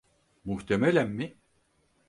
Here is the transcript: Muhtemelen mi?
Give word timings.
Muhtemelen 0.45 1.09
mi? 1.09 1.37